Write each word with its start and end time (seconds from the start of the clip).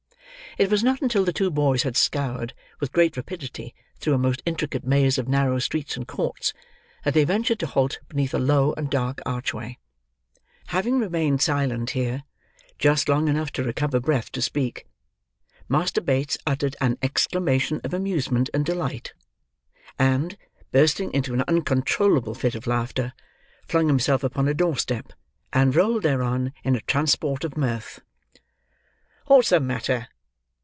It 0.57 0.69
was 0.69 0.83
not 0.83 1.01
until 1.01 1.23
the 1.23 1.31
two 1.31 1.49
boys 1.49 1.83
had 1.83 1.95
scoured, 1.95 2.53
with 2.81 2.91
great 2.91 3.15
rapidity, 3.15 3.73
through 4.01 4.15
a 4.15 4.17
most 4.17 4.43
intricate 4.45 4.83
maze 4.83 5.17
of 5.17 5.29
narrow 5.29 5.59
streets 5.59 5.95
and 5.95 6.05
courts, 6.05 6.51
that 7.05 7.13
they 7.13 7.23
ventured 7.23 7.57
to 7.59 7.67
halt 7.67 7.99
beneath 8.09 8.33
a 8.33 8.37
low 8.37 8.73
and 8.73 8.89
dark 8.89 9.21
archway. 9.25 9.77
Having 10.67 10.99
remained 10.99 11.41
silent 11.41 11.91
here, 11.91 12.23
just 12.77 13.07
long 13.07 13.29
enough 13.29 13.51
to 13.53 13.63
recover 13.63 14.01
breath 14.01 14.29
to 14.33 14.41
speak, 14.41 14.85
Master 15.69 16.01
Bates 16.01 16.37
uttered 16.45 16.75
an 16.81 16.97
exclamation 17.01 17.79
of 17.85 17.93
amusement 17.93 18.49
and 18.53 18.65
delight; 18.65 19.13
and, 19.97 20.37
bursting 20.73 21.13
into 21.13 21.33
an 21.33 21.45
uncontrollable 21.47 22.33
fit 22.33 22.55
of 22.55 22.67
laughter, 22.67 23.13
flung 23.69 23.87
himself 23.87 24.21
upon 24.21 24.49
a 24.49 24.53
doorstep, 24.53 25.13
and 25.53 25.77
rolled 25.77 26.03
thereon 26.03 26.51
in 26.65 26.75
a 26.75 26.81
transport 26.81 27.45
of 27.45 27.55
mirth. 27.55 28.01
"What's 29.27 29.49
the 29.51 29.61
matter?" 29.61 30.09